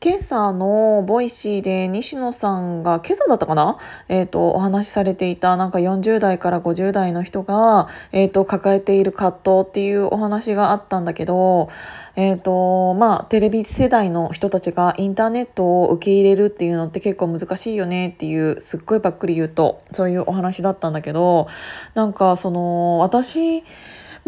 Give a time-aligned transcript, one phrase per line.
[0.00, 3.78] 今朝のボイシーで西野さんが今朝だったかな？
[4.06, 11.68] えっ、ー、とお話しされていたなんか40代から50代の人がえっ、ー、と抱えている葛藤っていうお話があったんだけど
[12.14, 21.48] えっ、ー、とまあテレビ世代の人たちがインターネットを受け入れるっていうのって結構難しいよねっていうすっごいばっくり言うとそういうお話だったんだけど
[21.94, 23.64] なんかその私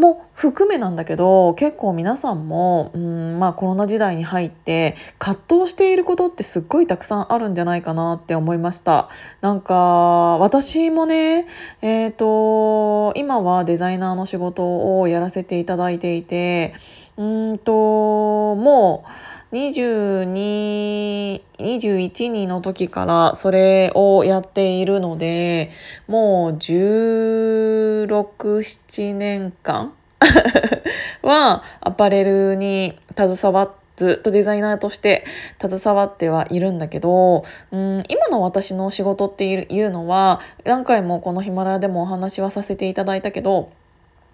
[0.01, 9.09] も含めなんだけど結構皆さんもうんまあコロナ時代に入って葛藤していることってすっごいたくさんあるんじゃないかなって思いました。
[9.41, 11.47] なんか私もね
[11.83, 16.75] えっ、ー、と今はデザイナーの仕事をやらせていただいていて
[17.17, 19.11] うんともう
[19.53, 25.73] 22、21人の時からそれをやっているので、
[26.07, 29.93] もう1617年間
[31.23, 35.27] はアパレルに携わってずっとデザイナーとして
[35.61, 43.69] 携わってはいるんだけどうん今の私の仕事っていうのは何回もこのヒマラヤでもお話はさせていただいたけど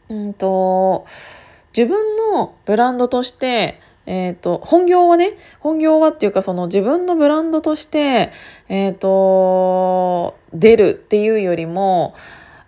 [0.09, 1.05] うんと
[1.77, 8.31] 自分のブランドとしてえ、ー、と、本業はね、本業はっていうかその自分のブランドとして、
[8.69, 12.15] えっ、ー、と、出るっていうよりも、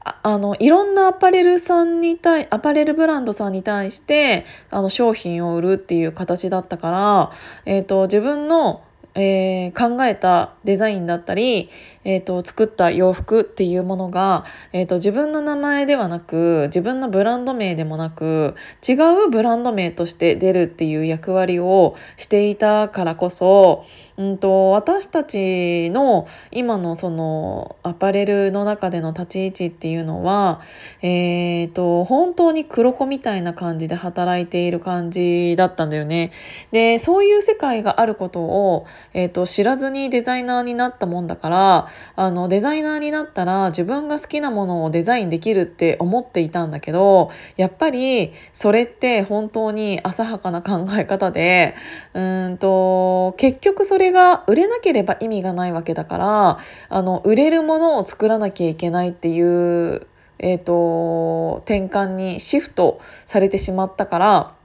[0.04, 7.32] あのいろんなアパレルさんに対アパレルブランドさんに対してあの商品を売るっていう形だったから、
[7.66, 8.82] えーと自分の
[9.19, 11.69] えー、考えたデザインだったり、
[12.05, 18.55] えーと、作った洋服っていうものが、えーと、自分の名前ではなく自分のブランド名でもなく
[18.88, 18.92] 違
[19.27, 23.84] うブランド名として出るっていう役割をしていたからこそ、
[24.16, 30.60] うんと、私たちの今のそのアパレルの中での立ち位置っていうのは、
[31.03, 36.31] えー、と本当に黒子みたいな感じで働いている感じだったんだよね。
[36.70, 51.74] でそういう世界があることをえーと、知らずにデザイナーになったもんだからあのデザイナーになったら自分が好きなものをデザインできるって思っていたんだけどやっぱりそれって本当に浅はかな考え方で
[52.14, 56.58] うんと結局それが売れなければ意味がないわけだから
[56.88, 60.06] あの売れるものを作らなきゃいけないっていう
[60.40, 64.57] えーと転換にシフトされてしまったから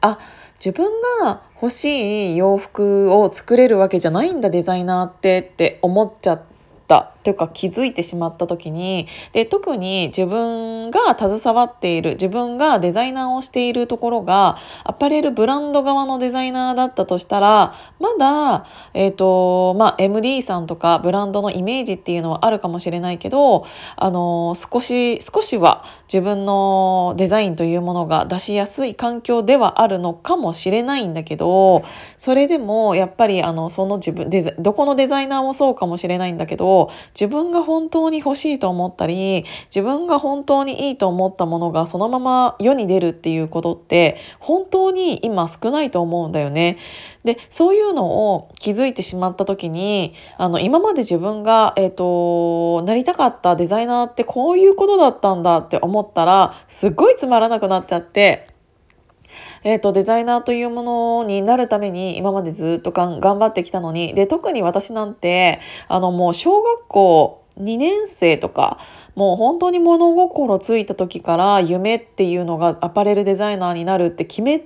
[0.00, 0.18] あ
[0.54, 0.90] 自分
[1.22, 6.42] が欲しい洋服を作れるわけじゃないんだデザイナーってって思っちゃっ。
[6.86, 18.64] たというか気づいてしまった時にで特に自分が携わっている自分がデザイナーをしているところがアパレルブランド側のデザイナーだったとしたらまだ、
[18.94, 23.66] えーとまあ、MD さんとかブランドのイメージっていうのはあるかもしれないけど、
[23.96, 31.82] あの少し少しは自分のデザインというものが出しやすい環境ではあるのかもしれないんだけど
[32.16, 46.76] それでもやっぱりあのその自分どこのデザイナーもそうかもしれないんだけど自分が本当に欲しいと思ったり自分が本当にいいと思ったものがそのまま世に出るっていうことって本当に今少ないと思うんだよね。
[47.24, 58.55] でそういうのを気づいてしまった時にあの今まで自分が、えーと、なりたかったデザイナーってこういうことだったんだって思ったらすっごいつまらなくなっちゃって。
[59.64, 68.78] えーと、デザイナーというものになるために今までずっと頑張ってきたのにで特に私なんてあのもう小学校2年生とか
[69.14, 74.62] もう本当に物心ついた時から夢っていうのがアパレルデザイナーになるって決め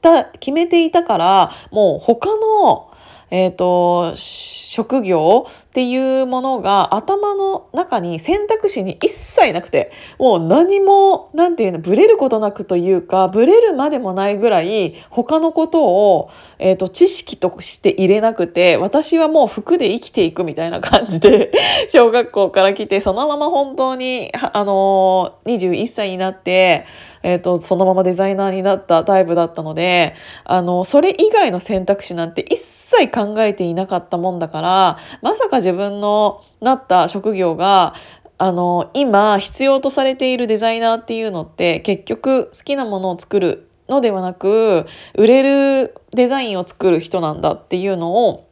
[0.00, 2.90] た決めていたからもう他の
[3.30, 9.90] えっ、ー、と職業っていうものが頭の中に選択肢に一切なくて
[10.20, 16.30] もう何も何て言うのブレることなくというかブレるまでもないぐらい他のことを、
[16.60, 21.50] えーと、知識として入れなくて私はもう服で生きていくみたいな感じで
[21.90, 26.86] 小学校から来てそのまま本当にあのー21歳になって、
[27.24, 37.94] えーと、そのままデザイナーになったタイプだったのであのーそれ以外の選択肢なんて一切考えていなかったもんだからまさか自分のなった職業が
[38.36, 45.42] あの今必要とされているデザイナーっていうのって結局好きなものを作るのではなく売れ
[45.82, 48.48] るデザインを作る人なんだっていうのを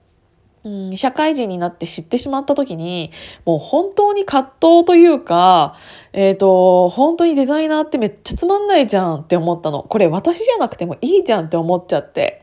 [0.64, 3.10] うん、社会人になって知ってしまった時に
[3.44, 5.76] もう本当に葛藤というか、
[6.12, 9.82] えーと、本当にデザイナーってめっちゃつまんないじゃんって思ったの。
[9.82, 12.42] これ私じゃなくてもいいじゃんって思っちゃって、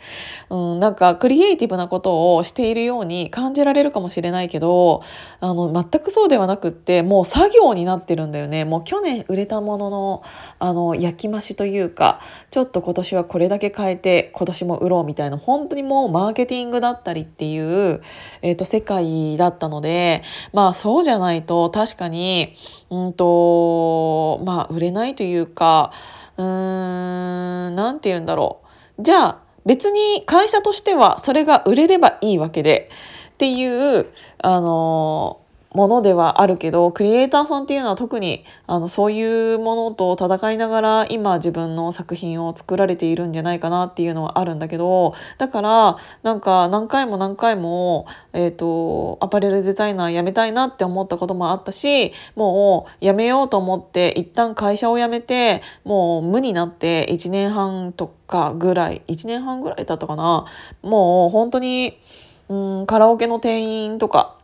[0.49, 5.01] うん、なんかクリエイティブなことをしているように感じられるかもしれないけど
[5.39, 8.65] あの全くそうではなくってもう作業になってるんだよね。
[8.65, 10.23] もう去年売れたものの
[10.57, 12.19] あの焼き増しというか
[12.51, 18.01] ちょっと今年はこれだけ変えて今年も売ろうみたいな本当にもうマーケティングだったりっていう
[18.41, 20.23] えーと、世界だったので
[20.53, 22.55] まあそうじゃないと確かに
[22.89, 25.91] うんとまあ売れないというか
[26.37, 28.61] うーん何て言うんだろ
[28.97, 29.01] う。
[29.03, 32.89] じゃあ別に会社としてはそれが売れればいいわけで
[33.33, 34.07] っていう
[34.39, 35.41] あの
[35.73, 60.45] ものではあるけどクリエイターさんっていうのは特にあのそういうものと戦いながら今自分の作品を作られているんじゃないかなっていうのはあるんだけどだからなんか何回も何回も、えーと、アパレルデザイナー辞めたいなって思ったこともあったしもう辞めようと思って一旦会社を辞めてもう無になって1年半とかぐらい1年半ぐらい経ったかな。
[60.81, 61.99] もう本当に
[62.47, 64.38] うんカラオケの店員とか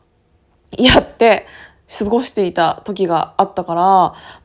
[0.78, 1.46] やって
[1.88, 3.82] 過ごしていた時があったから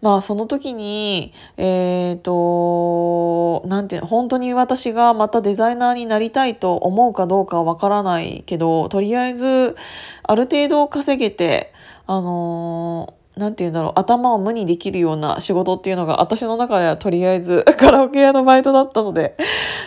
[0.03, 9.77] まあその時にえっ、ー、と何て言うの本当に私がまたデザイナーになりたいと思うかどうかはわからないけどとりあえず
[10.23, 11.73] ある程度稼げて
[12.07, 19.37] あの何て言うんだろう頭を無にできるような仕事っていうのが私の中ではとりあえず カラオケ屋のバイトだったので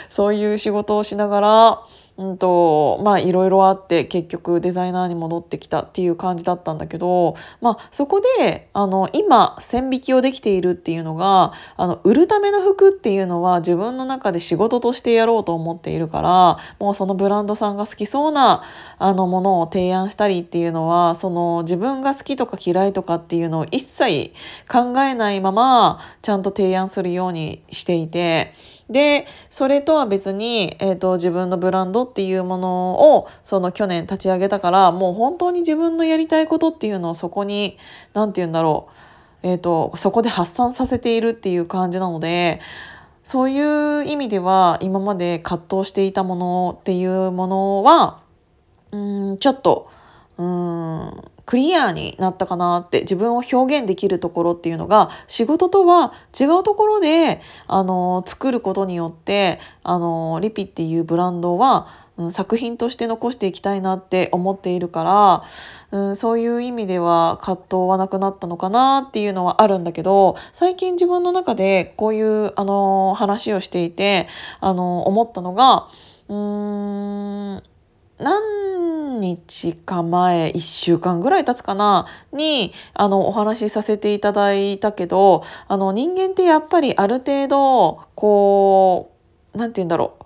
[0.10, 1.82] そういう仕事をしながら
[2.16, 18.64] うんとまあいろいろあって結局デザイナーに戻ってきたっていう感じだったんだけど、まあ、そこであの今線引きをできているっていうのがあの売るための服っていうのは自分の中で仕事としてやろうと思っているからもうそのブランドさんが好きそうな
[19.00, 24.34] あのものを提案したりっていうのはその自分が好きとか嫌いとかっていうのを一切
[24.72, 28.54] 考えないままちゃんと提案するようにしていて。
[28.94, 37.78] でそれとは別に、えーと、自分のブランドっていうものをその去年立ち上げたからもう本当に自分のやりたいことっていうのをそこに
[38.14, 38.88] 何て言うんだろ
[39.44, 42.62] う、えーと、そこで発散させているっていう感じなので
[43.24, 48.22] そういう意味では今まで葛藤していたものっていうものは
[48.92, 49.90] うんちょっと
[50.38, 61.88] うんクリアになったかなって自分を表現できるところっていうのが仕事とは違うところであの作ることによってあのリピっていうブランドは、
[62.18, 65.04] うん、作品として残していきたいなって思っているか
[65.92, 74.28] ら、うん、そういう意味では葛藤はなくなったのかなっていうのはあるんだけど最近自分の中でこういうあの話をしていて
[74.62, 75.90] あの思ったのが
[76.30, 77.64] うーん
[78.24, 89.12] 何日か前1週間ぐらい経つかなにあのお話しさせていただいたけどあの人間ってやっぱりある程度こ
[89.54, 90.18] う何て言うんだろ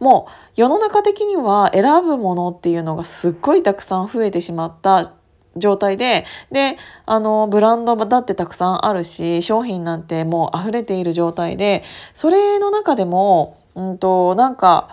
[0.00, 0.04] う。
[0.04, 5.12] もう世の中的には選ぶものっていうのがすっごいたくさん増えてしまった
[5.56, 14.88] 状態でであのブランドだってたくさんあるし商品なんてもう溢れている状態でそれの中でもうんとなんか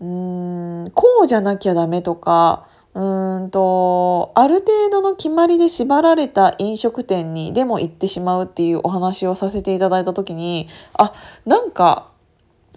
[0.00, 11.12] うんこうじゃなきゃダメとかうんとある程度の決まりで縛られた飲食店にでも行ってしまうっていうお話をさせていただいた時にあ
[11.44, 12.10] なんか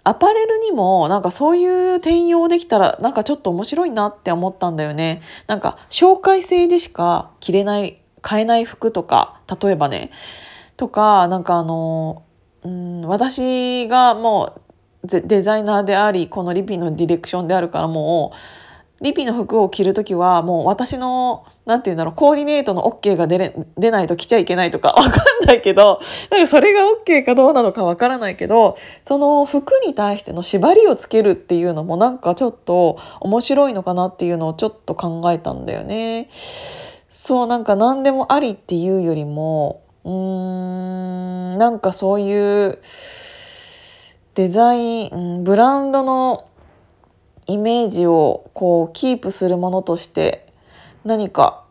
[0.04, 5.22] アパレルにもなんかそういう転用できたらなんかちょっと面白いなって思ったんだよね。
[5.48, 10.12] なんか紹介制でしか着れない買えない服とか例えばね
[10.78, 12.24] とかなんかあの
[12.64, 14.62] うん私がもう
[15.04, 18.38] デザイナーでありこのリピのディレクションであるからもう
[19.00, 26.00] リピの服を着る時はもう私の何て言うんだろうコーディネートの OK が出れ出ないと着ちゃいけないとか 分かんないけど
[26.32, 36.28] かそれが OK かどうなのか分からないけどその服に対しての縛りをつけるっていうのもなんかちょっと面白いのかなっていうのをちょっと考えたんだよね。
[37.10, 42.80] そうなんか何でもありっていうよりもうーんなんかそういう
[44.38, 46.48] デザインブランドの
[47.48, 50.54] イメージをこうキープするものとして
[51.04, 51.64] 何か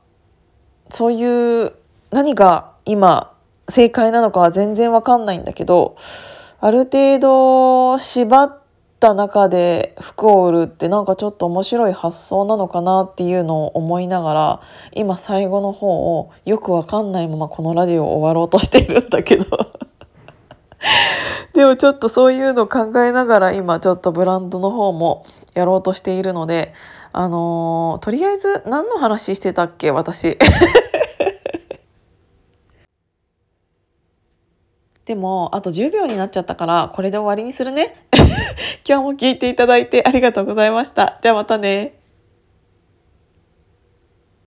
[0.90, 1.74] そういう
[2.10, 3.32] 何が今
[3.68, 5.96] 正解なのかは全然わかんないんだけど
[6.58, 8.60] ある程度縛っ
[8.98, 19.85] た中で服を売るってなんかちょっと面白い発想なのかなっていうのを思いながら今最後の方をよくわかんないままこのラジオを終わろうとしているんだけど。
[21.52, 25.24] でもちょっとそういうのを考えながら今ちょっとブランドの方も
[25.54, 26.74] やろうとしているので
[27.12, 30.38] あのー、とりあえず何の話してたっけ私。
[35.06, 37.94] でもあと10秒になっちゃったからこれで終わりにするね。
[38.86, 41.18] 今日も聞いていただいてありがとうございました。
[41.22, 42.05] じゃあまたね。